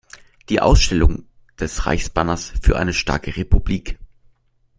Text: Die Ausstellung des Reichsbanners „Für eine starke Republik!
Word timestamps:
Die 0.49 0.59
Ausstellung 0.61 1.25
des 1.59 1.85
Reichsbanners 1.85 2.53
„Für 2.59 2.79
eine 2.79 2.91
starke 2.91 3.37
Republik! 3.37 3.99